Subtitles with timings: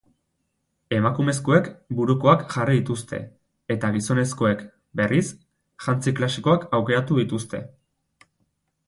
[0.99, 1.67] Emakumezkoek
[1.99, 3.19] burukoak jarri dituzte
[3.75, 4.63] eta gizonezkoek,
[5.03, 5.23] berriz,
[5.89, 7.61] jantzi klasikoak aukeratu dituzte.